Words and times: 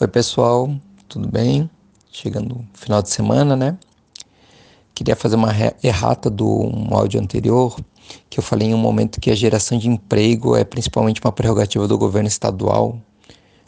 Oi, 0.00 0.06
pessoal, 0.06 0.70
tudo 1.08 1.26
bem? 1.26 1.68
Chegando 2.12 2.64
final 2.72 3.02
de 3.02 3.10
semana, 3.10 3.56
né? 3.56 3.76
Queria 4.94 5.16
fazer 5.16 5.34
uma 5.34 5.52
errata 5.82 6.30
do 6.30 6.46
um 6.46 6.94
áudio 6.94 7.20
anterior, 7.20 7.76
que 8.30 8.38
eu 8.38 8.42
falei 8.44 8.68
em 8.68 8.74
um 8.74 8.78
momento 8.78 9.20
que 9.20 9.28
a 9.28 9.34
geração 9.34 9.76
de 9.76 9.88
emprego 9.88 10.54
é 10.54 10.62
principalmente 10.62 11.20
uma 11.20 11.32
prerrogativa 11.32 11.88
do 11.88 11.98
governo 11.98 12.28
estadual. 12.28 12.96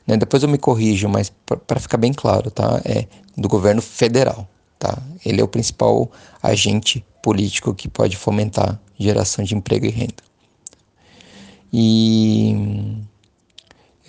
Né? 0.06 0.16
Depois 0.16 0.44
eu 0.44 0.48
me 0.48 0.56
corrijo, 0.56 1.08
mas 1.08 1.32
para 1.66 1.80
ficar 1.80 1.96
bem 1.96 2.12
claro, 2.12 2.48
tá? 2.48 2.80
É 2.84 3.08
do 3.36 3.48
governo 3.48 3.82
federal, 3.82 4.48
tá? 4.78 5.02
Ele 5.26 5.40
é 5.40 5.44
o 5.44 5.48
principal 5.48 6.08
agente 6.40 7.04
político 7.24 7.74
que 7.74 7.88
pode 7.88 8.16
fomentar 8.16 8.80
geração 8.96 9.44
de 9.44 9.56
emprego 9.56 9.84
e 9.84 9.90
renda. 9.90 10.22
E 11.72 13.00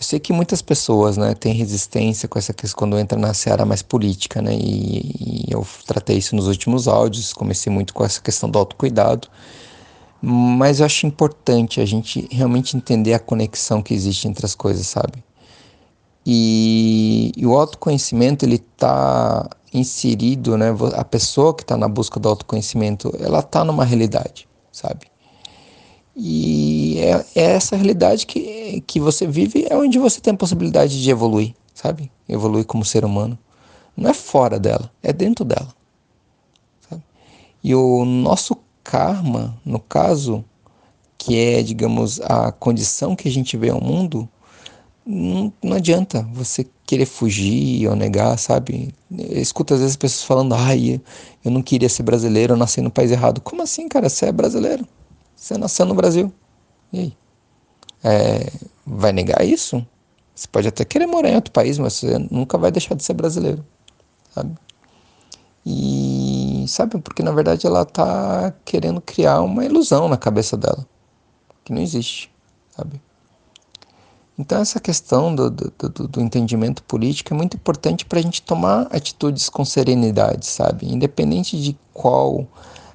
eu 0.01 0.03
sei 0.03 0.19
que 0.19 0.33
muitas 0.33 0.63
pessoas 0.63 1.15
né, 1.15 1.35
têm 1.35 1.53
resistência 1.53 2.27
com 2.27 2.39
essa 2.39 2.51
questão 2.51 2.79
quando 2.79 2.97
entra 2.97 3.19
na 3.19 3.35
seara 3.35 3.63
mais 3.65 3.83
política, 3.83 4.41
né? 4.41 4.51
E, 4.55 5.45
e, 5.47 5.53
eu 5.53 5.65
tratei 5.85 6.17
isso 6.17 6.35
nos 6.35 6.47
últimos 6.47 6.87
áudios, 6.87 7.31
comecei 7.31 7.71
muito 7.71 7.93
com 7.93 8.03
essa 8.03 8.19
questão 8.19 8.49
do 8.49 8.57
autocuidado. 8.57 9.27
Mas 10.19 10.79
eu 10.79 10.87
acho 10.87 11.05
importante 11.05 11.79
a 11.79 11.85
gente 11.85 12.27
realmente 12.31 12.75
entender 12.75 13.13
a 13.13 13.19
conexão 13.19 13.79
que 13.83 13.93
existe 13.93 14.27
entre 14.27 14.43
as 14.43 14.55
coisas, 14.55 14.87
sabe? 14.87 15.23
E, 16.25 17.31
e 17.37 17.45
o 17.45 17.55
autoconhecimento, 17.55 18.43
ele 18.43 18.55
está 18.55 19.47
inserido, 19.71 20.57
né? 20.57 20.69
A 20.95 21.05
pessoa 21.05 21.53
que 21.53 21.61
está 21.61 21.77
na 21.77 21.87
busca 21.87 22.19
do 22.19 22.27
autoconhecimento, 22.27 23.13
ela 23.19 23.39
está 23.39 23.63
numa 23.63 23.85
realidade, 23.85 24.47
sabe? 24.71 25.10
E 26.15 26.99
é, 26.99 27.25
é, 27.35 27.43
essa 27.53 27.75
realidade 27.75 28.25
que, 28.25 28.81
que 28.85 28.99
você 28.99 29.25
vive, 29.25 29.65
é 29.69 29.75
onde 29.75 29.97
você 29.97 30.19
tem 30.19 30.33
a 30.33 30.37
possibilidade 30.37 31.01
de 31.01 31.09
evoluir, 31.09 31.53
sabe? 31.73 32.11
Evoluir 32.27 32.65
como 32.65 32.83
ser 32.83 33.05
humano. 33.05 33.37
Não 33.95 34.09
é 34.09 34.13
fora 34.13 34.59
dela, 34.59 34.91
é 35.01 35.13
dentro 35.13 35.45
dela. 35.45 35.73
Sabe? 36.89 37.01
E 37.63 37.73
o 37.73 38.03
nosso 38.05 38.57
karma, 38.83 39.57
no 39.65 39.79
caso, 39.79 40.43
que 41.17 41.37
é, 41.37 41.61
digamos, 41.61 42.19
a 42.21 42.51
condição 42.51 43.15
que 43.15 43.27
a 43.27 43.31
gente 43.31 43.55
vê 43.55 43.69
ao 43.69 43.81
mundo, 43.81 44.27
não, 45.05 45.51
não 45.63 45.77
adianta 45.77 46.27
você 46.33 46.67
querer 46.85 47.05
fugir 47.05 47.87
ou 47.87 47.95
negar, 47.95 48.37
sabe? 48.37 48.93
Eu 49.09 49.41
escuto 49.41 49.73
às 49.73 49.79
vezes 49.79 49.95
pessoas 49.95 50.23
falando, 50.23 50.53
ai, 50.55 50.99
eu 51.43 51.51
não 51.51 51.61
queria 51.61 51.87
ser 51.87 52.03
brasileiro, 52.03 52.53
eu 52.53 52.57
nasci 52.57 52.81
no 52.81 52.91
país 52.91 53.11
errado. 53.11 53.39
Como 53.39 53.61
assim, 53.61 53.87
cara? 53.87 54.09
Você 54.09 54.25
é 54.25 54.31
brasileiro. 54.31 54.85
Você 55.41 55.57
nasceu 55.57 55.87
no 55.87 55.95
Brasil. 55.95 56.31
E 56.93 56.99
aí? 56.99 57.17
É, 58.03 58.51
vai 58.85 59.11
negar 59.11 59.43
isso? 59.43 59.83
Você 60.35 60.47
pode 60.47 60.67
até 60.67 60.85
querer 60.85 61.07
morar 61.07 61.29
em 61.29 61.35
outro 61.35 61.51
país, 61.51 61.79
mas 61.79 61.93
você 61.93 62.19
nunca 62.29 62.59
vai 62.59 62.71
deixar 62.71 62.93
de 62.93 63.03
ser 63.03 63.13
brasileiro, 63.13 63.65
sabe? 64.35 64.55
E 65.65 66.63
sabe, 66.67 66.99
porque 66.99 67.23
na 67.23 67.31
verdade 67.31 67.65
ela 67.65 67.83
tá 67.85 68.53
querendo 68.63 69.01
criar 69.01 69.41
uma 69.41 69.65
ilusão 69.65 70.07
na 70.07 70.15
cabeça 70.15 70.55
dela, 70.55 70.85
que 71.65 71.73
não 71.73 71.81
existe, 71.81 72.31
sabe? 72.69 73.01
Então 74.37 74.61
essa 74.61 74.79
questão 74.79 75.33
do, 75.33 75.49
do, 75.49 75.71
do, 75.71 76.07
do 76.07 76.21
entendimento 76.21 76.83
político 76.83 77.33
é 77.33 77.37
muito 77.37 77.57
importante 77.57 78.05
para 78.05 78.19
a 78.19 78.21
gente 78.21 78.43
tomar 78.43 78.87
atitudes 78.91 79.49
com 79.49 79.65
serenidade, 79.65 80.45
sabe? 80.45 80.87
Independente 80.87 81.59
de 81.59 81.75
qual 81.91 82.47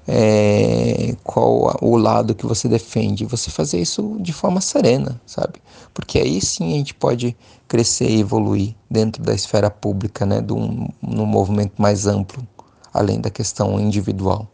é, 0.08 1.16
qual 1.24 1.76
o 1.80 1.96
lado 1.96 2.34
que 2.34 2.46
você 2.46 2.68
defende, 2.68 3.24
você 3.24 3.50
fazer 3.50 3.80
isso 3.80 4.16
de 4.20 4.32
forma 4.32 4.60
serena, 4.60 5.20
sabe? 5.26 5.60
Porque 5.92 6.18
aí 6.18 6.40
sim 6.40 6.74
a 6.74 6.76
gente 6.76 6.94
pode 6.94 7.36
crescer 7.66 8.08
e 8.08 8.20
evoluir 8.20 8.74
dentro 8.88 9.22
da 9.22 9.34
esfera 9.34 9.70
pública, 9.70 10.24
né, 10.24 10.40
de 10.40 10.52
um, 10.52 10.88
num 11.02 11.26
movimento 11.26 11.80
mais 11.80 12.06
amplo, 12.06 12.46
além 12.92 13.20
da 13.20 13.30
questão 13.30 13.80
individual. 13.80 14.46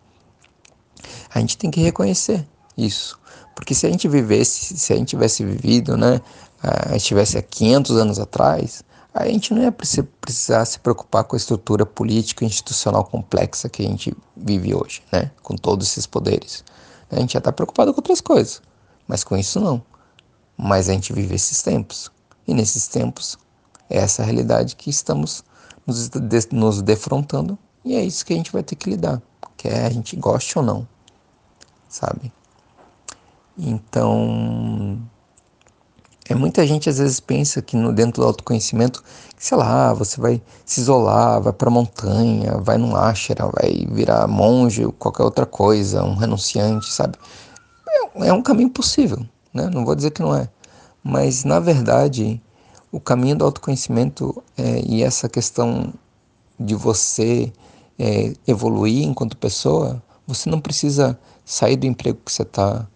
A 1.34 1.40
gente 1.40 1.58
tem 1.58 1.70
que 1.70 1.80
reconhecer 1.80 2.46
isso, 2.76 3.18
porque 3.54 3.74
se 3.74 3.86
a 3.86 3.90
gente 3.90 4.08
vivesse, 4.08 4.76
se 4.78 4.92
a 4.92 4.96
gente 4.96 5.08
tivesse 5.08 5.44
vivido, 5.44 5.96
né, 5.96 6.20
a 6.62 6.92
gente 6.92 7.04
tivesse 7.04 7.36
há 7.36 7.42
500 7.42 7.96
anos 7.96 8.18
atrás, 8.18 8.82
a 9.14 9.26
gente 9.26 9.52
não 9.52 9.62
ia 9.62 9.72
precisar 9.72 10.64
se 10.64 10.78
preocupar 10.78 11.24
com 11.24 11.36
a 11.36 11.38
estrutura 11.38 11.84
política 11.84 12.44
e 12.44 12.48
institucional 12.48 13.04
complexa 13.04 13.68
que 13.68 13.82
a 13.82 13.86
gente 13.86 14.16
vive 14.36 14.74
hoje, 14.74 15.02
né? 15.12 15.30
Com 15.42 15.54
todos 15.56 15.88
esses 15.88 16.06
poderes. 16.06 16.64
A 17.10 17.20
gente 17.20 17.34
já 17.34 17.38
está 17.38 17.52
preocupado 17.52 17.92
com 17.92 18.00
outras 18.00 18.20
coisas, 18.20 18.62
mas 19.06 19.22
com 19.22 19.36
isso 19.36 19.60
não. 19.60 19.82
Mas 20.56 20.88
a 20.88 20.92
gente 20.92 21.12
vive 21.12 21.34
esses 21.34 21.62
tempos. 21.62 22.10
E 22.46 22.54
nesses 22.54 22.88
tempos, 22.88 23.36
é 23.90 23.98
essa 23.98 24.22
realidade 24.22 24.76
que 24.76 24.88
estamos 24.88 25.44
nos, 25.86 26.10
nos 26.50 26.82
defrontando 26.82 27.58
e 27.84 27.94
é 27.94 28.04
isso 28.04 28.24
que 28.24 28.32
a 28.32 28.36
gente 28.36 28.52
vai 28.52 28.62
ter 28.62 28.76
que 28.76 28.88
lidar, 28.88 29.20
quer 29.56 29.86
a 29.86 29.90
gente 29.90 30.14
goste 30.16 30.56
ou 30.56 30.64
não, 30.64 30.86
sabe? 31.88 32.32
Então, 33.58 35.00
é, 36.32 36.34
muita 36.34 36.66
gente 36.66 36.88
às 36.88 36.98
vezes 36.98 37.20
pensa 37.20 37.60
que 37.60 37.76
no, 37.76 37.92
dentro 37.92 38.22
do 38.22 38.26
autoconhecimento, 38.26 39.04
sei 39.36 39.58
lá, 39.58 39.92
você 39.92 40.20
vai 40.20 40.40
se 40.64 40.80
isolar, 40.80 41.42
vai 41.42 41.52
para 41.52 41.70
montanha, 41.70 42.56
vai 42.58 42.78
num 42.78 42.96
ashram, 42.96 43.50
vai 43.52 43.86
virar 43.90 44.26
monge 44.26 44.86
ou 44.86 44.92
qualquer 44.92 45.24
outra 45.24 45.44
coisa, 45.44 46.02
um 46.02 46.14
renunciante, 46.14 46.90
sabe? 46.90 47.18
É, 48.16 48.28
é 48.28 48.32
um 48.32 48.42
caminho 48.42 48.70
possível, 48.70 49.18
né? 49.52 49.68
Não 49.72 49.84
vou 49.84 49.94
dizer 49.94 50.10
que 50.10 50.22
não 50.22 50.34
é. 50.34 50.48
Mas, 51.04 51.44
na 51.44 51.60
verdade, 51.60 52.40
o 52.90 52.98
caminho 52.98 53.36
do 53.36 53.44
autoconhecimento 53.44 54.42
é, 54.56 54.82
e 54.86 55.02
essa 55.02 55.28
questão 55.28 55.92
de 56.58 56.74
você 56.74 57.52
é, 57.98 58.32
evoluir 58.46 59.04
enquanto 59.04 59.36
pessoa, 59.36 60.02
você 60.26 60.48
não 60.48 60.60
precisa 60.60 61.18
sair 61.44 61.76
do 61.76 61.86
emprego 61.86 62.18
que 62.24 62.32
você 62.32 62.42
está, 62.42 62.86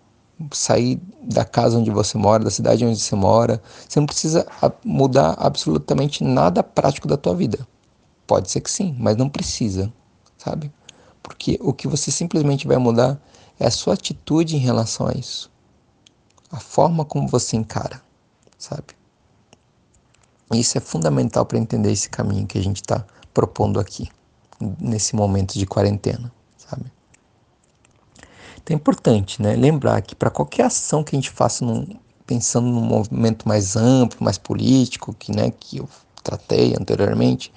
sair 0.52 1.00
da 1.22 1.44
casa 1.44 1.78
onde 1.78 1.90
você 1.90 2.18
mora, 2.18 2.44
da 2.44 2.50
cidade 2.50 2.84
onde 2.84 3.00
você 3.00 3.14
mora. 3.16 3.62
Você 3.88 3.98
não 3.98 4.06
precisa 4.06 4.46
mudar 4.84 5.34
absolutamente 5.38 6.22
nada 6.22 6.62
prático 6.62 7.08
da 7.08 7.16
tua 7.16 7.34
vida. 7.34 7.66
Pode 8.26 8.50
ser 8.50 8.60
que 8.60 8.70
sim, 8.70 8.94
mas 8.98 9.16
não 9.16 9.28
precisa, 9.28 9.92
sabe? 10.36 10.72
Porque 11.22 11.58
o 11.60 11.72
que 11.72 11.88
você 11.88 12.10
simplesmente 12.10 12.66
vai 12.66 12.76
mudar 12.76 13.20
é 13.58 13.66
a 13.66 13.70
sua 13.70 13.94
atitude 13.94 14.56
em 14.56 14.60
relação 14.60 15.06
a 15.06 15.12
isso. 15.12 15.50
A 16.50 16.60
forma 16.60 17.04
como 17.04 17.26
você 17.26 17.56
encara, 17.56 18.02
sabe? 18.58 18.94
Isso 20.52 20.78
é 20.78 20.80
fundamental 20.80 21.44
para 21.44 21.58
entender 21.58 21.90
esse 21.90 22.08
caminho 22.08 22.46
que 22.46 22.58
a 22.58 22.62
gente 22.62 22.76
está 22.76 23.04
propondo 23.34 23.80
aqui, 23.80 24.08
nesse 24.80 25.16
momento 25.16 25.58
de 25.58 25.66
quarentena, 25.66 26.32
sabe? 26.56 26.95
Então 28.66 28.74
é 28.74 28.78
importante 28.78 29.40
né, 29.40 29.54
lembrar 29.54 30.02
que 30.02 30.16
para 30.16 30.28
qualquer 30.28 30.64
ação 30.64 31.04
que 31.04 31.14
a 31.14 31.18
gente 31.18 31.30
faça 31.30 31.64
num, 31.64 31.86
pensando 32.26 32.66
num 32.66 32.80
movimento 32.80 33.46
mais 33.46 33.76
amplo, 33.76 34.24
mais 34.24 34.38
político, 34.38 35.14
que, 35.14 35.30
né, 35.30 35.52
que 35.52 35.78
eu 35.78 35.88
tratei 36.20 36.74
anteriormente, 36.74 37.52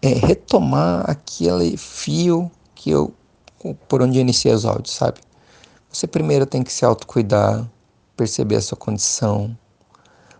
é 0.00 0.10
retomar 0.10 1.10
aquele 1.10 1.76
fio 1.76 2.48
que 2.76 2.90
eu 2.90 3.12
por 3.88 4.02
onde 4.02 4.18
eu 4.18 4.20
iniciei 4.20 4.54
os 4.54 4.64
áudios, 4.64 4.94
sabe? 4.94 5.18
Você 5.90 6.06
primeiro 6.06 6.46
tem 6.46 6.62
que 6.62 6.72
se 6.72 6.84
autocuidar, 6.84 7.68
perceber 8.16 8.56
a 8.56 8.60
sua 8.60 8.78
condição. 8.78 9.56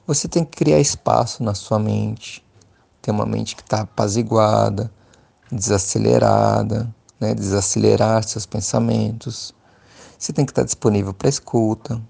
Você 0.06 0.29
tem 0.29 0.45
que 0.45 0.56
criar 0.56 0.79
espaço 0.79 1.43
na 1.43 1.55
sua 1.55 1.81
mente, 1.81 2.45
ter 3.03 3.11
uma 3.11 3.27
mente 3.27 3.56
que 3.56 3.62
está 3.62 3.81
apaziguada, 3.81 4.89
desacelerada, 5.51 6.95
né? 7.19 7.35
desacelerar 7.35 8.23
seus 8.23 8.47
pensamentos. 8.47 9.53
Você 10.19 10.33
tem 10.33 10.45
que 10.45 10.53
estar 10.53 10.63
disponível 10.63 11.13
para 11.13 11.29
escuta, 11.29 12.01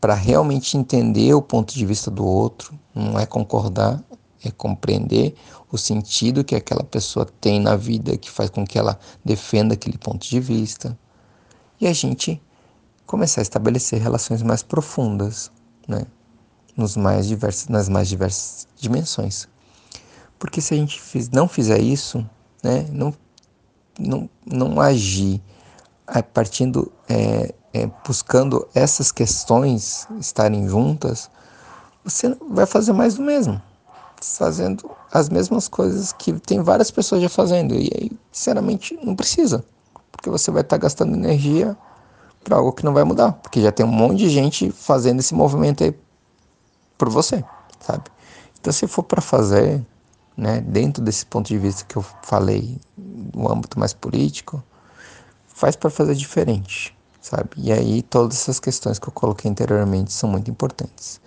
para 0.00 0.14
realmente 0.14 0.76
entender 0.76 1.32
o 1.34 1.40
ponto 1.40 1.72
de 1.72 1.86
vista 1.86 2.10
do 2.10 2.24
outro, 2.24 2.78
não 2.94 3.18
é 3.18 3.24
concordar, 3.24 4.02
é 4.44 4.50
compreender 4.50 5.34
o 5.72 5.78
sentido 5.78 6.44
que 6.44 6.54
aquela 6.54 6.84
pessoa 6.84 7.26
tem 7.40 7.58
na 7.58 7.74
vida 7.76 8.16
que 8.16 8.30
faz 8.30 8.50
com 8.50 8.64
que 8.66 8.78
ela 8.78 8.98
defenda 9.24 9.74
aquele 9.74 9.96
ponto 9.96 10.28
de 10.28 10.38
vista. 10.40 10.98
E 11.80 11.86
a 11.86 11.92
gente 11.92 12.40
começar 13.06 13.40
a 13.40 13.42
estabelecer 13.42 14.00
relações 14.00 14.42
mais 14.42 14.62
profundas, 14.62 15.50
né? 15.88 16.06
Nos 16.76 16.96
mais 16.96 17.26
diversos, 17.26 17.68
nas 17.68 17.88
mais 17.88 18.08
diversas 18.08 18.68
dimensões. 18.76 19.48
Porque 20.38 20.60
se 20.60 20.74
a 20.74 20.76
gente 20.76 21.00
não 21.32 21.48
fizer 21.48 21.80
isso, 21.80 22.28
né, 22.62 22.86
não, 22.92 23.14
não, 23.98 24.28
não 24.44 24.80
agir 24.80 25.40
partindo, 26.32 26.92
é, 27.08 27.54
é, 27.72 27.90
buscando 28.06 28.66
essas 28.74 29.10
questões 29.10 30.06
estarem 30.20 30.68
juntas, 30.68 31.30
você 32.04 32.36
vai 32.48 32.66
fazer 32.66 32.92
mais 32.92 33.14
do 33.14 33.22
mesmo, 33.22 33.60
fazendo 34.20 34.90
as 35.12 35.28
mesmas 35.28 35.68
coisas 35.68 36.12
que 36.12 36.32
tem 36.34 36.62
várias 36.62 36.90
pessoas 36.90 37.22
já 37.22 37.28
fazendo. 37.28 37.74
E 37.74 37.90
aí, 37.94 38.10
sinceramente, 38.30 38.98
não 39.02 39.16
precisa, 39.16 39.64
porque 40.12 40.28
você 40.28 40.50
vai 40.50 40.62
estar 40.62 40.76
tá 40.76 40.82
gastando 40.82 41.14
energia 41.14 41.76
para 42.42 42.56
algo 42.56 42.72
que 42.72 42.84
não 42.84 42.92
vai 42.92 43.04
mudar, 43.04 43.32
porque 43.32 43.60
já 43.60 43.72
tem 43.72 43.84
um 43.84 43.90
monte 43.90 44.18
de 44.18 44.28
gente 44.28 44.70
fazendo 44.70 45.20
esse 45.20 45.34
movimento 45.34 45.82
aí 45.82 45.96
por 46.98 47.08
você, 47.08 47.42
sabe? 47.80 48.04
Então, 48.60 48.72
se 48.72 48.86
for 48.86 49.02
para 49.02 49.20
fazer, 49.20 49.84
né, 50.36 50.60
dentro 50.60 51.02
desse 51.02 51.24
ponto 51.26 51.48
de 51.48 51.58
vista 51.58 51.84
que 51.86 51.96
eu 51.96 52.02
falei, 52.22 52.78
no 52.96 53.50
âmbito 53.50 53.78
mais 53.78 53.92
político, 53.92 54.62
faz 55.54 55.76
para 55.76 55.88
fazer 55.88 56.16
diferente, 56.16 56.94
sabe? 57.22 57.50
E 57.56 57.72
aí 57.72 58.02
todas 58.02 58.36
essas 58.36 58.58
questões 58.58 58.98
que 58.98 59.08
eu 59.08 59.12
coloquei 59.12 59.48
anteriormente 59.50 60.12
são 60.12 60.28
muito 60.28 60.50
importantes. 60.50 61.20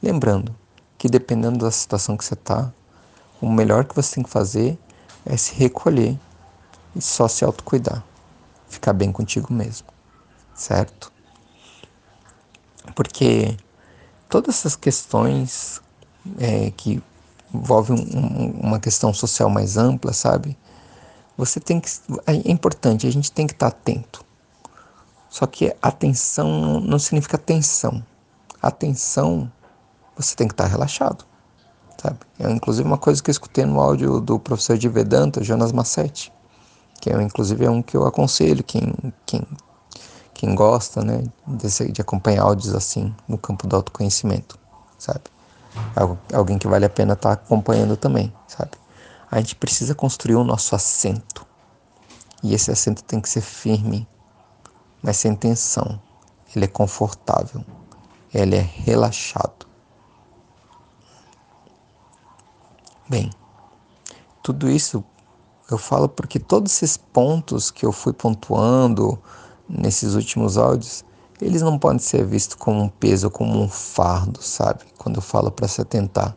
Lembrando 0.00 0.54
que 0.96 1.08
dependendo 1.08 1.58
da 1.58 1.70
situação 1.70 2.16
que 2.16 2.24
você 2.24 2.34
está, 2.34 2.72
o 3.40 3.50
melhor 3.50 3.84
que 3.84 3.94
você 3.94 4.14
tem 4.14 4.24
que 4.24 4.30
fazer 4.30 4.78
é 5.26 5.36
se 5.36 5.54
recolher 5.54 6.16
e 6.94 7.02
só 7.02 7.26
se 7.26 7.44
autocuidar, 7.44 8.02
ficar 8.68 8.92
bem 8.92 9.10
contigo 9.10 9.52
mesmo, 9.52 9.88
certo? 10.54 11.12
Porque 12.94 13.56
todas 14.28 14.54
essas 14.54 14.76
questões 14.76 15.82
é, 16.38 16.70
que 16.70 17.02
envolvem 17.52 17.98
um, 17.98 18.60
uma 18.60 18.78
questão 18.78 19.12
social 19.12 19.50
mais 19.50 19.76
ampla, 19.76 20.12
sabe? 20.12 20.56
Você 21.36 21.58
tem 21.58 21.80
que. 21.80 21.90
É 22.26 22.34
importante, 22.50 23.06
a 23.06 23.12
gente 23.12 23.32
tem 23.32 23.46
que 23.46 23.52
estar 23.52 23.68
atento. 23.68 24.24
Só 25.28 25.46
que 25.46 25.74
atenção 25.82 26.80
não 26.80 26.98
significa 26.98 27.36
tensão. 27.36 28.04
Atenção, 28.62 29.50
você 30.16 30.36
tem 30.36 30.46
que 30.46 30.54
estar 30.54 30.66
relaxado. 30.66 31.24
Sabe? 32.00 32.18
É 32.38 32.50
inclusive 32.50 32.86
uma 32.86 32.98
coisa 32.98 33.22
que 33.22 33.30
eu 33.30 33.32
escutei 33.32 33.64
no 33.64 33.80
áudio 33.80 34.20
do 34.20 34.38
professor 34.38 34.78
de 34.78 34.88
Vedanta, 34.88 35.42
Jonas 35.42 35.72
Massetti, 35.72 36.32
que 37.00 37.10
é 37.10 37.20
inclusive 37.20 37.64
é 37.64 37.70
um 37.70 37.82
que 37.82 37.96
eu 37.96 38.06
aconselho 38.06 38.62
quem, 38.62 38.94
quem, 39.26 39.42
quem 40.32 40.54
gosta 40.54 41.02
né, 41.02 41.24
de, 41.46 41.92
de 41.92 42.00
acompanhar 42.00 42.42
áudios 42.44 42.74
assim 42.74 43.14
no 43.26 43.36
campo 43.36 43.66
do 43.66 43.74
autoconhecimento, 43.74 44.58
sabe? 44.98 45.22
Alguém 46.32 46.58
que 46.58 46.68
vale 46.68 46.84
a 46.84 46.90
pena 46.90 47.14
estar 47.14 47.32
acompanhando 47.32 47.96
também, 47.96 48.32
sabe? 48.46 48.70
A 49.34 49.40
gente 49.40 49.56
precisa 49.56 49.96
construir 49.96 50.36
o 50.36 50.44
nosso 50.44 50.76
assento. 50.76 51.44
E 52.40 52.54
esse 52.54 52.70
assento 52.70 53.02
tem 53.02 53.20
que 53.20 53.28
ser 53.28 53.40
firme, 53.40 54.06
mas 55.02 55.16
sem 55.16 55.34
tensão. 55.34 56.00
Ele 56.54 56.66
é 56.66 56.68
confortável. 56.68 57.64
Ele 58.32 58.54
é 58.54 58.60
relaxado. 58.60 59.66
Bem, 63.08 63.28
tudo 64.40 64.70
isso 64.70 65.04
eu 65.68 65.78
falo 65.78 66.08
porque 66.08 66.38
todos 66.38 66.70
esses 66.72 66.96
pontos 66.96 67.72
que 67.72 67.84
eu 67.84 67.90
fui 67.90 68.12
pontuando 68.12 69.20
nesses 69.68 70.14
últimos 70.14 70.56
áudios, 70.56 71.04
eles 71.40 71.60
não 71.60 71.76
podem 71.76 71.98
ser 71.98 72.24
vistos 72.24 72.54
como 72.54 72.80
um 72.80 72.88
peso, 72.88 73.28
como 73.28 73.60
um 73.60 73.68
fardo, 73.68 74.40
sabe? 74.40 74.84
Quando 74.96 75.16
eu 75.16 75.22
falo 75.22 75.50
para 75.50 75.66
se 75.66 75.80
atentar. 75.80 76.36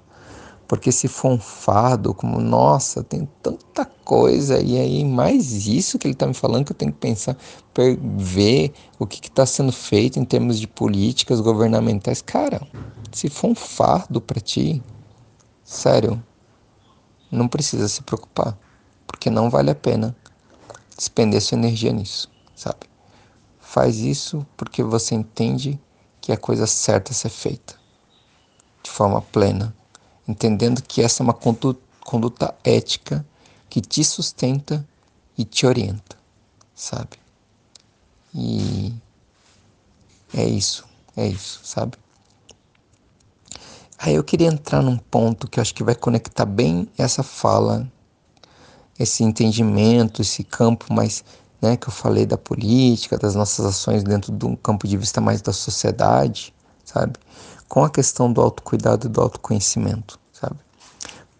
Porque 0.67 0.91
se 0.91 1.07
for 1.07 1.31
um 1.31 1.39
fardo, 1.39 2.13
como, 2.13 2.39
nossa, 2.41 3.01
tem 3.01 3.27
tanta 3.41 3.85
coisa, 3.85 4.59
e 4.61 4.77
aí 4.77 5.05
mais 5.05 5.65
isso 5.65 5.97
que 5.97 6.07
ele 6.07 6.13
está 6.13 6.27
me 6.27 6.33
falando 6.33 6.65
que 6.65 6.73
eu 6.73 6.75
tenho 6.75 6.91
que 6.91 6.99
pensar, 6.99 7.37
ver 8.17 8.73
o 8.99 9.07
que 9.07 9.25
está 9.25 9.45
sendo 9.45 9.71
feito 9.71 10.19
em 10.19 10.25
termos 10.25 10.59
de 10.59 10.67
políticas 10.67 11.39
governamentais. 11.39 12.21
Cara, 12.21 12.61
se 13.13 13.29
for 13.29 13.51
um 13.51 13.55
fardo 13.55 14.19
para 14.19 14.41
ti, 14.41 14.83
sério, 15.63 16.21
não 17.31 17.47
precisa 17.47 17.87
se 17.87 18.01
preocupar, 18.03 18.57
porque 19.05 19.29
não 19.29 19.49
vale 19.49 19.71
a 19.71 19.75
pena 19.75 20.15
despender 20.97 21.41
sua 21.41 21.57
energia 21.57 21.93
nisso, 21.93 22.29
sabe? 22.53 22.87
Faz 23.59 23.99
isso 23.99 24.45
porque 24.57 24.83
você 24.83 25.15
entende 25.15 25.79
que 26.19 26.31
é 26.31 26.35
a 26.35 26.37
coisa 26.37 26.67
certa 26.67 27.13
ser 27.13 27.29
feita, 27.29 27.75
de 28.83 28.89
forma 28.89 29.21
plena 29.21 29.73
entendendo 30.27 30.81
que 30.81 31.01
essa 31.01 31.21
é 31.21 31.23
uma 31.23 31.33
conduta 31.33 32.53
ética 32.63 33.25
que 33.69 33.81
te 33.81 34.03
sustenta 34.03 34.85
e 35.37 35.45
te 35.45 35.65
orienta, 35.65 36.17
sabe? 36.75 37.17
E 38.33 38.93
é 40.33 40.45
isso, 40.45 40.85
é 41.15 41.27
isso, 41.27 41.61
sabe? 41.63 41.97
Aí 43.97 44.13
eu 44.13 44.23
queria 44.23 44.47
entrar 44.47 44.81
num 44.81 44.97
ponto 44.97 45.47
que 45.47 45.59
acho 45.59 45.73
que 45.73 45.83
vai 45.83 45.95
conectar 45.95 46.45
bem 46.45 46.87
essa 46.97 47.23
fala, 47.23 47.91
esse 48.99 49.23
entendimento, 49.23 50.21
esse 50.21 50.43
campo 50.43 50.93
mais, 50.93 51.23
né, 51.61 51.75
que 51.75 51.87
eu 51.87 51.91
falei 51.91 52.25
da 52.25 52.37
política, 52.37 53.17
das 53.17 53.33
nossas 53.33 53.65
ações 53.65 54.03
dentro 54.03 54.31
de 54.31 54.45
um 54.45 54.55
campo 54.55 54.87
de 54.87 54.97
vista 54.97 55.19
mais 55.19 55.41
da 55.41 55.51
sociedade, 55.51 56.53
sabe? 56.85 57.13
Com 57.67 57.83
a 57.83 57.89
questão 57.89 58.31
do 58.31 58.41
autocuidado 58.41 59.07
e 59.07 59.09
do 59.09 59.21
autoconhecimento, 59.21 60.19
sabe? 60.31 60.57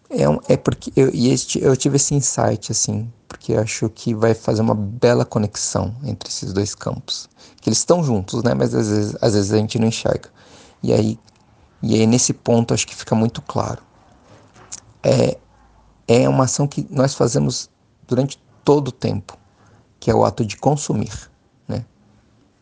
É, 0.10 0.54
é 0.54 0.58
porque 0.58 0.92
eu, 0.96 1.10
e 1.14 1.30
este, 1.30 1.62
eu 1.62 1.76
tive 1.76 1.98
esse 1.98 2.16
insight, 2.16 2.72
assim, 2.72 3.12
porque 3.28 3.54
acho 3.56 3.90
que 3.90 4.14
vai 4.14 4.34
fazer 4.34 4.62
uma 4.62 4.76
bela 4.76 5.26
conexão 5.26 5.96
entre 6.04 6.30
esses 6.30 6.54
dois 6.54 6.74
campos. 6.74 7.30
Que 7.62 7.70
eles 7.70 7.80
estão 7.80 8.04
juntos, 8.04 8.44
né? 8.44 8.54
Mas 8.54 8.74
às 8.74 8.88
vezes, 8.88 9.18
às 9.22 9.34
vezes 9.34 9.52
a 9.52 9.58
gente 9.58 9.78
não 9.78 9.88
enxerga. 9.88 10.30
E 10.82 10.94
aí, 10.94 11.20
e 11.82 11.96
aí 11.96 12.08
nesse 12.08 12.34
ponto 12.34 12.74
acho 12.74 12.88
que 12.88 12.96
fica 12.96 13.16
muito 13.16 13.42
claro. 13.42 13.82
É, 15.04 15.38
é 16.08 16.30
uma 16.30 16.46
ação 16.46 16.68
que 16.68 16.88
nós 16.90 17.14
fazemos 17.14 17.70
durante 18.08 18.42
todo 18.64 18.90
o 18.90 18.92
tempo, 18.92 19.38
que 20.00 20.10
é 20.10 20.16
o 20.16 20.24
ato 20.24 20.46
de 20.46 20.56
consumir? 20.56 21.30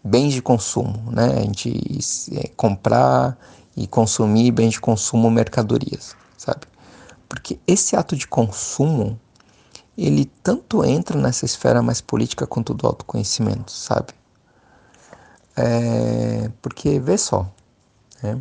Bens 0.07 0.33
de 0.33 0.41
consumo, 0.41 1.11
né? 1.11 1.39
A 1.39 1.41
gente 1.41 1.99
é, 2.33 2.47
comprar 2.49 3.35
e 3.75 3.87
consumir 3.87 4.51
bens 4.51 4.73
de 4.73 4.79
consumo, 4.79 5.31
mercadorias, 5.31 6.15
sabe? 6.37 6.61
Porque 7.27 7.59
esse 7.65 7.95
ato 7.95 8.15
de 8.15 8.27
consumo, 8.27 9.19
ele 9.97 10.25
tanto 10.43 10.85
entra 10.85 11.19
nessa 11.19 11.43
esfera 11.43 11.81
mais 11.81 12.01
política 12.01 12.45
quanto 12.45 12.73
do 12.73 12.85
autoconhecimento, 12.85 13.71
sabe? 13.71 14.13
É, 15.57 16.51
porque, 16.61 16.99
vê 16.99 17.17
só, 17.17 17.51
né? 18.21 18.39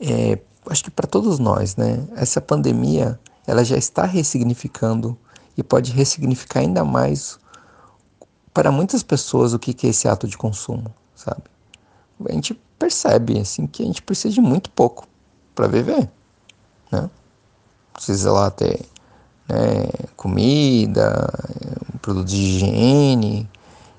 É, 0.00 0.38
acho 0.70 0.84
que 0.84 0.90
para 0.90 1.06
todos 1.06 1.38
nós, 1.38 1.76
né? 1.76 2.06
Essa 2.16 2.40
pandemia, 2.40 3.20
ela 3.46 3.62
já 3.62 3.76
está 3.76 4.06
ressignificando 4.06 5.18
e 5.56 5.62
pode 5.62 5.92
ressignificar 5.92 6.60
ainda 6.60 6.84
mais 6.84 7.38
para 8.58 8.72
muitas 8.72 9.04
pessoas 9.04 9.54
o 9.54 9.58
que 9.58 9.86
é 9.86 9.90
esse 9.90 10.08
ato 10.08 10.26
de 10.26 10.36
consumo, 10.36 10.92
sabe? 11.14 11.44
A 12.28 12.32
gente 12.32 12.60
percebe 12.76 13.38
assim 13.38 13.68
que 13.68 13.84
a 13.84 13.86
gente 13.86 14.02
precisa 14.02 14.34
de 14.34 14.40
muito 14.40 14.68
pouco 14.68 15.06
para 15.54 15.68
viver, 15.68 16.10
né? 16.90 17.08
Precisa 17.92 18.32
lá 18.32 18.50
ter 18.50 18.84
né, 19.48 19.86
comida, 20.16 21.32
produtos 22.02 22.32
de 22.32 22.36
higiene 22.36 23.48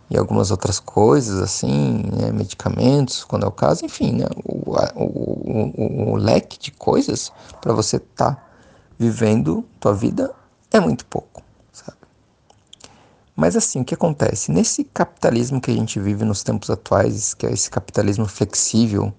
e 0.09 0.17
algumas 0.17 0.51
outras 0.51 0.77
coisas 0.77 1.39
assim, 1.39 2.03
né, 2.11 2.29
medicamentos, 2.33 3.23
quando 3.23 3.45
é 3.45 3.47
o 3.47 3.53
caso, 3.53 3.85
enfim, 3.85 4.11
né, 4.11 4.25
o, 4.43 4.75
o, 4.93 5.71
o, 5.77 6.11
o 6.11 6.15
leque 6.17 6.59
de 6.59 6.71
coisas 6.71 7.31
para 7.61 7.71
você 7.71 7.95
estar 7.95 8.35
tá 8.35 8.43
vivendo 8.99 9.63
tua 9.79 9.93
vida 9.93 10.35
é 10.69 10.81
muito 10.81 11.05
pouco. 11.05 11.41
Mas 13.39 13.55
assim, 13.55 13.79
o 13.79 13.85
que 13.85 13.93
acontece? 13.93 14.51
Nesse 14.51 14.83
capitalismo 14.83 15.61
que 15.61 15.71
a 15.71 15.73
gente 15.73 15.97
vive 15.97 16.25
nos 16.25 16.43
tempos 16.43 16.69
atuais, 16.69 17.33
que 17.33 17.45
é 17.45 17.53
esse 17.53 17.71
capitalismo 17.71 18.25
flexível, 18.25 19.13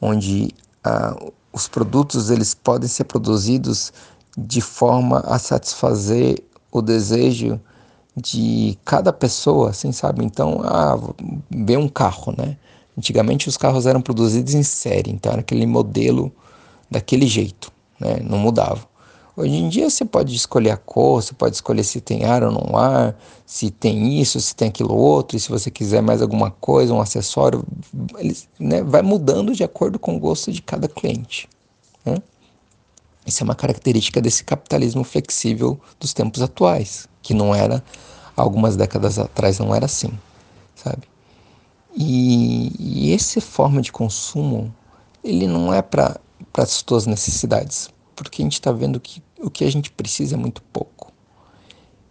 onde 0.00 0.48
ah, 0.82 1.14
os 1.52 1.68
produtos 1.68 2.30
eles 2.30 2.54
podem 2.54 2.88
ser 2.88 3.04
produzidos 3.04 3.92
de 4.34 4.62
forma 4.62 5.20
a 5.26 5.38
satisfazer 5.38 6.42
o 6.72 6.80
desejo 6.80 7.60
de 8.16 8.78
cada 8.82 9.12
pessoa, 9.12 9.68
assim, 9.68 9.92
sabe? 9.92 10.24
Então, 10.24 10.62
ah, 10.64 10.98
ver 11.50 11.76
um 11.76 11.86
carro, 11.86 12.34
né? 12.34 12.56
Antigamente 12.96 13.46
os 13.46 13.58
carros 13.58 13.84
eram 13.84 14.00
produzidos 14.00 14.54
em 14.54 14.62
série, 14.62 15.10
então 15.10 15.32
era 15.32 15.42
aquele 15.42 15.66
modelo 15.66 16.32
daquele 16.90 17.26
jeito, 17.26 17.70
né? 18.00 18.20
Não 18.22 18.38
mudava. 18.38 18.88
Hoje 19.36 19.54
em 19.54 19.68
dia 19.68 19.90
você 19.90 20.02
pode 20.02 20.34
escolher 20.34 20.70
a 20.70 20.78
cor, 20.78 21.22
você 21.22 21.34
pode 21.34 21.54
escolher 21.54 21.84
se 21.84 22.00
tem 22.00 22.24
ar 22.24 22.42
ou 22.42 22.50
não 22.50 22.74
ar, 22.74 23.14
se 23.44 23.70
tem 23.70 24.18
isso, 24.18 24.40
se 24.40 24.56
tem 24.56 24.68
aquilo 24.68 24.94
outro, 24.94 25.36
e 25.36 25.40
se 25.40 25.50
você 25.50 25.70
quiser 25.70 26.00
mais 26.00 26.22
alguma 26.22 26.50
coisa, 26.50 26.94
um 26.94 27.02
acessório, 27.02 27.62
ele 28.16 28.34
né, 28.58 28.82
vai 28.82 29.02
mudando 29.02 29.54
de 29.54 29.62
acordo 29.62 29.98
com 29.98 30.16
o 30.16 30.18
gosto 30.18 30.50
de 30.50 30.62
cada 30.62 30.88
cliente. 30.88 31.50
Né? 32.02 32.16
Isso 33.26 33.42
é 33.42 33.44
uma 33.44 33.54
característica 33.54 34.22
desse 34.22 34.42
capitalismo 34.42 35.04
flexível 35.04 35.78
dos 36.00 36.14
tempos 36.14 36.40
atuais, 36.40 37.06
que 37.20 37.34
não 37.34 37.54
era, 37.54 37.84
algumas 38.34 38.74
décadas 38.74 39.18
atrás 39.18 39.58
não 39.58 39.74
era 39.74 39.84
assim, 39.84 40.18
sabe? 40.74 41.02
E, 41.94 42.72
e 42.78 43.12
essa 43.12 43.40
forma 43.42 43.82
de 43.82 43.92
consumo, 43.92 44.74
ele 45.22 45.46
não 45.46 45.74
é 45.74 45.82
para 45.82 46.18
as 46.56 46.84
suas 46.86 47.06
necessidades, 47.06 47.90
porque 48.14 48.40
a 48.40 48.44
gente 48.44 48.54
está 48.54 48.72
vendo 48.72 48.98
que 48.98 49.25
o 49.38 49.50
que 49.50 49.64
a 49.64 49.70
gente 49.70 49.90
precisa 49.90 50.34
é 50.34 50.38
muito 50.38 50.62
pouco. 50.62 51.12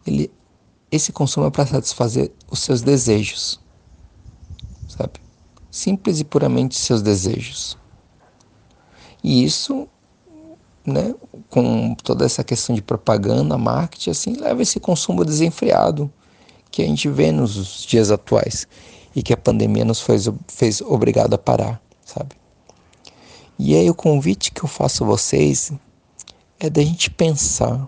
Ele, 0.06 0.32
esse 0.92 1.12
consumo 1.12 1.48
é 1.48 1.50
para 1.50 1.66
satisfazer 1.66 2.32
os 2.50 2.60
seus 2.60 2.82
desejos, 2.82 3.60
sabe? 4.88 5.20
Simples 5.72 6.20
e 6.20 6.24
puramente 6.24 6.78
seus 6.78 7.02
desejos. 7.02 7.78
E 9.24 9.44
isso 9.44 9.88
né, 10.86 11.16
com 11.50 11.96
toda 11.96 12.26
essa 12.26 12.44
questão 12.44 12.76
de 12.76 12.82
propaganda, 12.82 13.58
marketing, 13.58 14.10
assim, 14.12 14.34
leva 14.34 14.62
esse 14.62 14.80
consumo 14.80 15.26
desenfreado 15.26 16.12
que 16.70 16.84
a 16.84 16.86
gente 16.86 17.10
vê 17.10 17.32
nos 17.32 17.84
dias 17.84 18.12
atuais 18.12 18.68
e 19.16 19.24
que 19.24 19.34
a 19.34 19.38
pandemia 19.38 19.86
nos 19.86 20.02
fez, 20.02 20.30
fez 20.48 20.82
obrigado 20.82 21.34
a 21.34 21.38
parar, 21.38 21.82
sabe? 22.04 22.36
E 23.58 23.76
aí 23.76 23.90
o 23.90 23.96
convite 23.96 24.52
que 24.52 24.64
eu 24.64 24.68
faço 24.68 25.04
a 25.04 25.08
vocês 25.08 25.72
é 26.60 26.70
da 26.70 26.82
gente 26.82 27.10
pensar, 27.10 27.88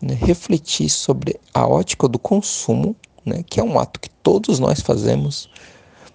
né, 0.00 0.14
refletir 0.14 0.88
sobre 0.88 1.38
a 1.52 1.66
ótica 1.66 2.08
do 2.08 2.18
consumo, 2.18 2.96
né, 3.24 3.42
que 3.42 3.60
é 3.60 3.64
um 3.64 3.78
ato 3.78 4.00
que 4.00 4.10
todos 4.10 4.58
nós 4.58 4.80
fazemos, 4.80 5.48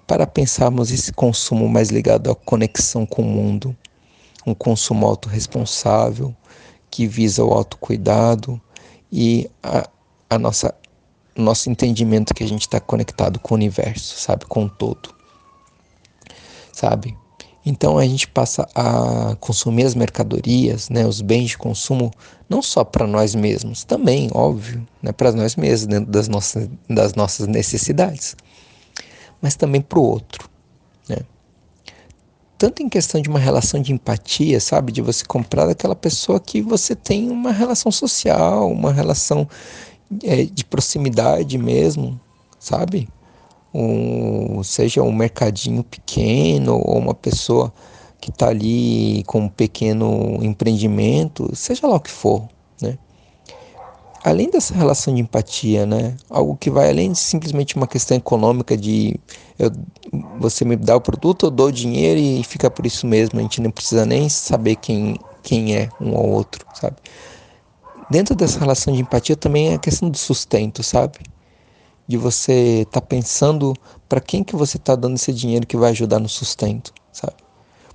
para 0.05 0.25
pensarmos 0.25 0.91
esse 0.91 1.11
consumo 1.11 1.67
mais 1.67 1.89
ligado 1.89 2.31
à 2.31 2.35
conexão 2.35 3.05
com 3.05 3.21
o 3.21 3.25
mundo, 3.25 3.75
um 4.45 4.53
consumo 4.53 5.05
autorresponsável 5.05 6.33
que 6.89 7.05
visa 7.05 7.43
o 7.43 7.51
autocuidado 7.51 8.61
e 9.11 9.49
a, 9.61 9.89
a 10.29 10.39
nossa 10.39 10.73
nosso 11.35 11.69
entendimento 11.69 12.33
que 12.33 12.43
a 12.43 12.47
gente 12.47 12.61
está 12.61 12.79
conectado 12.79 13.39
com 13.39 13.53
o 13.53 13.57
universo, 13.57 14.19
sabe, 14.19 14.45
com 14.45 14.65
o 14.65 14.69
todo, 14.69 15.13
sabe. 16.73 17.15
Então 17.67 17.97
a 17.97 18.05
gente 18.05 18.29
passa 18.29 18.65
a 18.73 19.35
consumir 19.41 19.83
as 19.83 19.93
mercadorias, 19.93 20.89
né, 20.89 21.05
os 21.05 21.19
bens 21.19 21.49
de 21.49 21.57
consumo, 21.57 22.11
não 22.49 22.61
só 22.61 22.81
para 22.85 23.05
nós 23.05 23.35
mesmos, 23.35 23.83
também, 23.83 24.29
óbvio, 24.33 24.87
né, 25.01 25.11
para 25.11 25.33
nós 25.33 25.57
mesmos, 25.57 25.85
dentro 25.85 26.09
das 26.09 26.29
nossas, 26.29 26.69
das 26.89 27.13
nossas 27.13 27.45
necessidades, 27.45 28.37
mas 29.41 29.57
também 29.57 29.81
para 29.81 29.99
o 29.99 30.03
outro, 30.03 30.49
né 31.09 31.17
tanto 32.57 32.81
em 32.81 32.89
questão 32.89 33.21
de 33.21 33.29
uma 33.29 33.37
relação 33.37 33.79
de 33.79 33.93
empatia, 33.93 34.59
sabe? 34.59 34.91
De 34.91 34.99
você 34.99 35.23
comprar 35.23 35.67
daquela 35.67 35.95
pessoa 35.95 36.39
que 36.39 36.59
você 36.59 36.95
tem 36.95 37.29
uma 37.29 37.51
relação 37.51 37.91
social, 37.91 38.71
uma 38.71 38.91
relação 38.91 39.47
é, 40.23 40.43
de 40.43 40.65
proximidade 40.65 41.55
mesmo, 41.55 42.19
sabe? 42.57 43.07
Um, 43.79 44.63
seja 44.63 45.03
um 45.03 45.11
mercadinho 45.11 45.83
pequeno 45.83 46.77
ou 46.83 46.97
uma 46.97 47.13
pessoa 47.13 47.71
que 48.19 48.31
está 48.31 48.49
ali 48.49 49.23
com 49.27 49.41
um 49.41 49.49
pequeno 49.49 50.39
empreendimento, 50.41 51.55
seja 51.55 51.85
lá 51.87 51.97
o 51.97 51.99
que 51.99 52.09
for, 52.09 52.47
né? 52.81 52.97
além 54.23 54.49
dessa 54.49 54.73
relação 54.73 55.13
de 55.13 55.21
empatia, 55.21 55.85
né? 55.85 56.15
Algo 56.29 56.57
que 56.57 56.69
vai 56.69 56.89
além 56.89 57.11
de 57.11 57.19
simplesmente 57.19 57.75
uma 57.75 57.87
questão 57.87 58.17
econômica 58.17 58.75
de 58.75 59.19
eu, 59.57 59.71
você 60.39 60.65
me 60.65 60.75
dá 60.75 60.95
o 60.95 61.01
produto, 61.01 61.47
eu 61.47 61.51
dou 61.51 61.71
dinheiro 61.71 62.19
e 62.19 62.43
fica 62.43 62.69
por 62.69 62.85
isso 62.85 63.07
mesmo. 63.07 63.39
A 63.39 63.41
gente 63.41 63.61
não 63.61 63.71
precisa 63.71 64.05
nem 64.05 64.27
saber 64.29 64.75
quem, 64.75 65.17
quem 65.43 65.75
é 65.75 65.89
um 65.99 66.15
ou 66.15 66.29
outro, 66.29 66.65
sabe? 66.73 66.97
Dentro 68.09 68.35
dessa 68.35 68.59
relação 68.59 68.93
de 68.93 69.01
empatia 69.01 69.35
também 69.35 69.69
é 69.69 69.75
a 69.75 69.79
questão 69.79 70.09
do 70.09 70.17
sustento, 70.17 70.83
sabe? 70.83 71.19
De 72.07 72.17
você 72.17 72.81
estar 72.81 73.01
tá 73.01 73.05
pensando 73.05 73.73
para 74.07 74.21
quem 74.21 74.43
que 74.43 74.55
você 74.55 74.77
está 74.77 74.95
dando 74.95 75.15
esse 75.15 75.33
dinheiro 75.33 75.67
que 75.67 75.75
vai 75.75 75.91
ajudar 75.91 76.19
no 76.19 76.29
sustento, 76.29 76.93
sabe? 77.11 77.35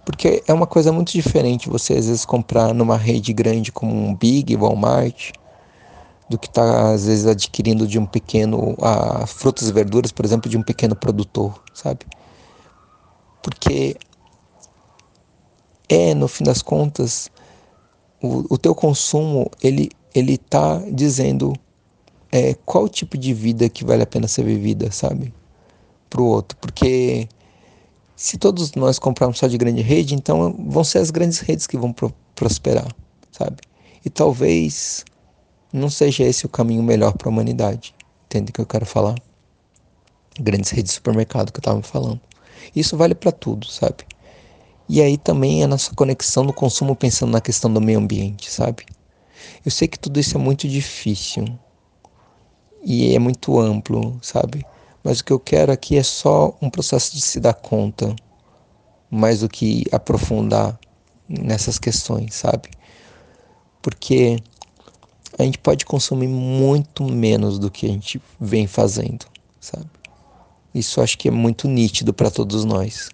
Porque 0.04 0.42
é 0.46 0.52
uma 0.52 0.66
coisa 0.66 0.92
muito 0.92 1.12
diferente 1.12 1.68
você 1.68 1.94
às 1.94 2.06
vezes 2.06 2.24
comprar 2.24 2.74
numa 2.74 2.96
rede 2.96 3.32
grande 3.32 3.70
como 3.70 3.94
um 3.94 4.14
Big, 4.14 4.54
Walmart, 4.56 5.32
do 6.28 6.38
que 6.38 6.48
está 6.48 6.92
às 6.92 7.06
vezes 7.06 7.26
adquirindo 7.26 7.86
de 7.86 7.98
um 7.98 8.06
pequeno 8.06 8.76
a 8.80 9.26
frutas 9.26 9.68
e 9.68 9.72
verduras, 9.72 10.10
por 10.10 10.24
exemplo, 10.24 10.50
de 10.50 10.56
um 10.56 10.62
pequeno 10.62 10.96
produtor, 10.96 11.62
sabe? 11.72 12.00
Porque 13.42 13.96
é 15.88 16.14
no 16.14 16.26
fim 16.26 16.44
das 16.44 16.62
contas 16.62 17.30
o, 18.20 18.54
o 18.54 18.58
teu 18.58 18.74
consumo 18.74 19.50
ele 19.62 19.90
ele 20.14 20.34
está 20.34 20.80
dizendo 20.90 21.52
é, 22.32 22.54
qual 22.64 22.88
tipo 22.88 23.18
de 23.18 23.34
vida 23.34 23.68
que 23.68 23.84
vale 23.84 24.02
a 24.02 24.06
pena 24.06 24.26
ser 24.26 24.44
vivida, 24.44 24.90
sabe? 24.90 25.34
Para 26.08 26.22
o 26.22 26.24
outro, 26.24 26.56
porque 26.58 27.28
se 28.16 28.38
todos 28.38 28.72
nós 28.72 28.98
comprarmos 28.98 29.38
só 29.38 29.46
de 29.46 29.58
grande 29.58 29.82
rede, 29.82 30.14
então 30.14 30.54
vão 30.66 30.82
ser 30.82 30.98
as 30.98 31.10
grandes 31.10 31.40
redes 31.40 31.66
que 31.66 31.76
vão 31.76 31.92
pro 31.92 32.12
prosperar, 32.34 32.88
sabe? 33.30 33.58
E 34.04 34.08
talvez 34.08 35.04
não 35.72 35.90
seja 35.90 36.24
esse 36.24 36.46
o 36.46 36.48
caminho 36.48 36.82
melhor 36.82 37.12
para 37.12 37.28
a 37.28 37.30
humanidade. 37.30 37.94
Entende 38.26 38.50
o 38.50 38.54
que 38.54 38.60
eu 38.60 38.66
quero 38.66 38.86
falar? 38.86 39.14
Grandes 40.40 40.70
redes 40.70 40.90
de 40.90 40.94
supermercado 40.94 41.52
que 41.52 41.58
eu 41.58 41.60
estava 41.60 41.82
falando. 41.82 42.20
Isso 42.74 42.96
vale 42.96 43.14
para 43.14 43.30
tudo, 43.30 43.66
sabe? 43.66 44.04
E 44.88 45.00
aí 45.02 45.18
também 45.18 45.62
a 45.62 45.68
nossa 45.68 45.94
conexão 45.94 46.42
no 46.42 46.52
consumo 46.52 46.96
pensando 46.96 47.32
na 47.32 47.40
questão 47.40 47.72
do 47.72 47.80
meio 47.80 47.98
ambiente, 47.98 48.50
sabe? 48.50 48.86
Eu 49.64 49.70
sei 49.70 49.86
que 49.86 49.98
tudo 49.98 50.18
isso 50.18 50.36
é 50.36 50.40
muito 50.40 50.66
difícil 50.66 51.44
e 52.82 53.14
é 53.14 53.18
muito 53.18 53.58
amplo, 53.58 54.18
sabe? 54.20 54.64
Mas 55.04 55.20
o 55.20 55.24
que 55.24 55.32
eu 55.32 55.40
quero 55.40 55.72
aqui 55.72 55.96
é 55.96 56.02
só 56.02 56.56
um 56.60 56.68
processo 56.68 57.14
de 57.14 57.20
se 57.20 57.40
dar 57.40 57.54
conta, 57.54 58.14
mais 59.10 59.40
do 59.40 59.48
que 59.48 59.84
aprofundar 59.92 60.78
nessas 61.28 61.78
questões, 61.78 62.34
sabe? 62.34 62.70
Porque 63.80 64.36
a 65.38 65.42
gente 65.42 65.58
pode 65.58 65.84
consumir 65.84 66.28
muito 66.28 67.04
menos 67.04 67.58
do 67.58 67.70
que 67.70 67.86
a 67.86 67.88
gente 67.88 68.20
vem 68.40 68.66
fazendo, 68.66 69.26
sabe? 69.60 69.86
Isso 70.74 71.00
acho 71.00 71.18
que 71.18 71.28
é 71.28 71.30
muito 71.30 71.68
nítido 71.68 72.12
para 72.12 72.30
todos 72.30 72.64
nós. 72.64 73.10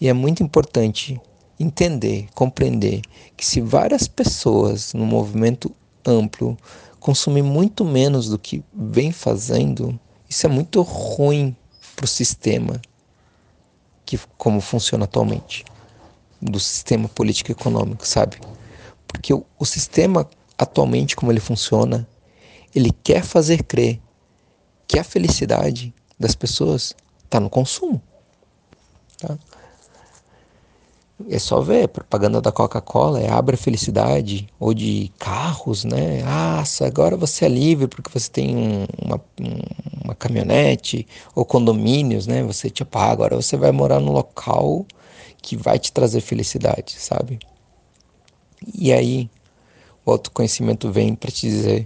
E 0.00 0.08
é 0.08 0.12
muito 0.12 0.42
importante 0.42 1.20
entender, 1.58 2.28
compreender 2.34 3.02
que 3.36 3.44
se 3.44 3.60
várias 3.60 4.08
pessoas 4.08 4.94
no 4.94 5.04
movimento 5.04 5.70
amplo 6.06 6.56
consumir 7.00 7.42
muito 7.42 7.84
menos 7.84 8.28
do 8.28 8.38
que 8.38 8.62
vem 8.72 9.10
fazendo, 9.10 9.98
isso 10.28 10.46
é 10.46 10.48
muito 10.48 10.82
ruim 10.82 11.56
para 11.96 12.04
o 12.04 12.08
sistema 12.08 12.80
que 14.04 14.18
como 14.36 14.60
funciona 14.60 15.04
atualmente, 15.04 15.64
do 16.40 16.58
sistema 16.58 17.08
político 17.08 17.52
econômico, 17.52 18.06
sabe? 18.06 18.38
Porque 19.06 19.32
o, 19.32 19.44
o 19.58 19.64
sistema 19.64 20.28
atualmente 20.58 21.16
como 21.16 21.32
ele 21.32 21.40
funciona, 21.40 22.06
ele 22.74 22.92
quer 23.02 23.24
fazer 23.24 23.62
crer 23.64 24.00
que 24.86 24.98
a 24.98 25.04
felicidade 25.04 25.94
das 26.18 26.34
pessoas 26.34 26.94
está 27.24 27.40
no 27.40 27.48
consumo. 27.48 28.02
Tá? 29.18 29.38
É 31.28 31.38
só 31.38 31.60
ver, 31.60 31.88
propaganda 31.88 32.40
da 32.40 32.50
Coca-Cola 32.50 33.20
é 33.20 33.28
abre 33.28 33.54
a 33.54 33.58
felicidade, 33.58 34.48
ou 34.58 34.72
de 34.72 35.12
carros, 35.18 35.84
né? 35.84 36.22
Ah, 36.24 36.62
agora 36.86 37.16
você 37.16 37.44
é 37.44 37.48
livre 37.48 37.88
porque 37.88 38.10
você 38.18 38.30
tem 38.30 38.56
um, 38.56 38.86
uma, 39.04 39.20
uma 40.04 40.14
caminhonete, 40.14 41.06
ou 41.34 41.44
condomínios, 41.44 42.26
né? 42.26 42.42
Você 42.44 42.70
te 42.70 42.84
paga, 42.84 43.12
agora 43.12 43.36
você 43.36 43.56
vai 43.56 43.70
morar 43.70 44.00
num 44.00 44.12
local 44.12 44.86
que 45.42 45.56
vai 45.56 45.78
te 45.78 45.92
trazer 45.92 46.20
felicidade, 46.20 46.94
sabe? 46.98 47.38
E 48.74 48.92
aí, 48.92 49.28
o 50.04 50.12
autoconhecimento 50.12 50.90
vem 50.90 51.14
para 51.14 51.30
te 51.30 51.46
dizer 51.48 51.84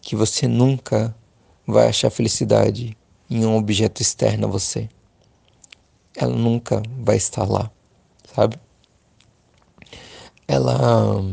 que 0.00 0.16
você 0.16 0.48
nunca 0.48 1.14
vai 1.66 1.88
achar 1.88 2.10
felicidade 2.10 2.96
em 3.28 3.44
um 3.44 3.56
objeto 3.56 4.00
externo 4.00 4.46
a 4.46 4.50
você. 4.50 4.88
Ela 6.14 6.34
nunca 6.34 6.82
vai 6.98 7.16
estar 7.16 7.44
lá, 7.44 7.70
sabe? 8.36 8.58
Ela, 10.46 11.24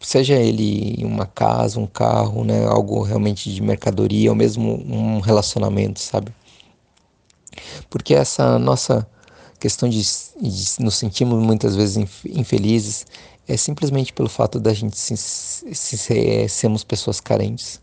seja 0.00 0.34
ele 0.34 1.04
uma 1.04 1.26
casa, 1.26 1.78
um 1.78 1.86
carro, 1.86 2.44
né, 2.44 2.66
algo 2.66 3.02
realmente 3.02 3.54
de 3.54 3.62
mercadoria, 3.62 4.30
ou 4.30 4.36
mesmo 4.36 4.82
um 4.84 5.20
relacionamento, 5.20 6.00
sabe? 6.00 6.34
Porque 7.88 8.14
essa 8.14 8.58
nossa 8.58 9.06
questão 9.60 9.88
de, 9.88 10.02
de 10.02 10.66
nos 10.80 10.96
sentirmos 10.96 11.40
muitas 11.42 11.76
vezes 11.76 11.96
infelizes 12.24 13.06
é 13.46 13.56
simplesmente 13.56 14.12
pelo 14.12 14.28
fato 14.28 14.58
da 14.58 14.72
gente 14.72 14.96
se, 14.96 15.16
se, 15.16 15.98
se, 15.98 16.48
sermos 16.48 16.82
pessoas 16.82 17.20
carentes. 17.20 17.80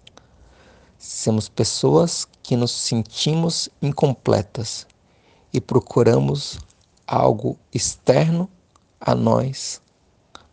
Somos 0.98 1.48
pessoas 1.48 2.28
que 2.42 2.56
nos 2.56 2.72
sentimos 2.72 3.70
incompletas 3.82 4.88
e 5.54 5.62
procuramos 5.62 6.60
algo 7.06 7.58
externo 7.74 8.50
a 9.00 9.16
nós 9.16 9.82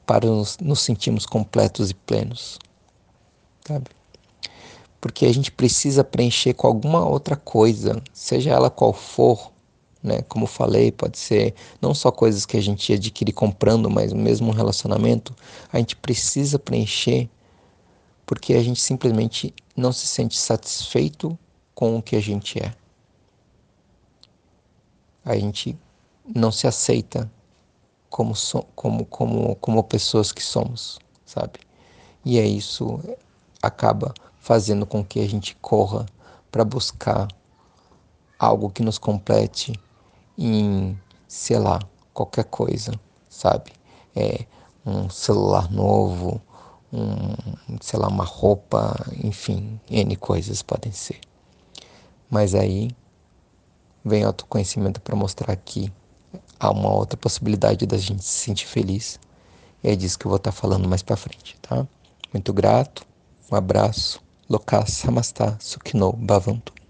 para 0.06 0.26
nos, 0.26 0.58
nos 0.58 0.80
sentirmos 0.80 1.26
completos 1.26 1.90
e 1.90 1.94
plenos. 1.94 2.58
Sabe? 3.66 3.86
Porque 5.00 5.26
a 5.26 5.32
gente 5.32 5.50
precisa 5.50 6.04
preencher 6.04 6.54
com 6.54 6.66
alguma 6.66 7.06
outra 7.06 7.36
coisa, 7.36 8.02
seja 8.12 8.50
ela 8.50 8.70
qual 8.70 8.92
for, 8.92 9.52
né? 10.02 10.22
Como 10.22 10.46
falei, 10.46 10.92
pode 10.92 11.18
ser 11.18 11.54
não 11.80 11.94
só 11.94 12.10
coisas 12.10 12.44
que 12.44 12.56
a 12.56 12.62
gente 12.62 12.92
adquire 12.92 13.32
comprando, 13.32 13.90
mas 13.90 14.12
mesmo 14.12 14.48
um 14.48 14.54
relacionamento, 14.54 15.34
a 15.72 15.78
gente 15.78 15.96
precisa 15.96 16.58
preencher 16.58 17.28
porque 18.26 18.54
a 18.54 18.62
gente 18.62 18.80
simplesmente 18.80 19.54
não 19.76 19.92
se 19.92 20.06
sente 20.06 20.38
satisfeito 20.38 21.38
com 21.74 21.96
o 21.96 22.02
que 22.02 22.16
a 22.16 22.20
gente 22.20 22.58
é. 22.58 22.74
A 25.24 25.36
gente 25.36 25.76
não 26.34 26.50
se 26.50 26.66
aceita 26.66 27.30
como, 28.14 28.32
so, 28.32 28.64
como, 28.76 29.04
como, 29.06 29.56
como 29.56 29.82
pessoas 29.82 30.30
que 30.30 30.40
somos, 30.40 31.00
sabe? 31.26 31.58
E 32.24 32.38
é 32.38 32.46
isso 32.46 33.00
acaba 33.60 34.14
fazendo 34.38 34.86
com 34.86 35.04
que 35.04 35.18
a 35.18 35.28
gente 35.28 35.56
corra 35.56 36.06
para 36.48 36.64
buscar 36.64 37.26
algo 38.38 38.70
que 38.70 38.84
nos 38.84 38.98
complete 38.98 39.72
em, 40.38 40.96
sei 41.26 41.58
lá, 41.58 41.80
qualquer 42.12 42.44
coisa, 42.44 42.92
sabe? 43.28 43.72
É 44.14 44.46
um 44.86 45.10
celular 45.10 45.68
novo, 45.68 46.40
um, 46.92 47.34
sei 47.80 47.98
lá, 47.98 48.06
uma 48.06 48.24
roupa, 48.24 48.94
enfim, 49.24 49.80
N 49.90 50.14
coisas 50.14 50.62
podem 50.62 50.92
ser. 50.92 51.18
Mas 52.30 52.54
aí 52.54 52.92
vem 54.04 54.22
autoconhecimento 54.22 55.00
para 55.00 55.16
mostrar 55.16 55.56
que 55.56 55.92
há 56.64 56.70
uma 56.70 56.90
outra 56.90 57.16
possibilidade 57.16 57.86
da 57.86 57.98
gente 57.98 58.24
se 58.24 58.44
sentir 58.44 58.66
feliz. 58.66 59.20
E 59.82 59.90
é 59.90 59.96
disso 59.96 60.18
que 60.18 60.26
eu 60.26 60.30
vou 60.30 60.38
estar 60.38 60.52
falando 60.52 60.88
mais 60.88 61.02
para 61.02 61.16
frente, 61.16 61.56
tá? 61.60 61.86
Muito 62.32 62.52
grato, 62.52 63.04
um 63.52 63.54
abraço, 63.54 64.20
Lokas 64.48 64.90
Samastha 64.92 65.56
Sukino 65.60 66.12
Bhavantu. 66.12 66.83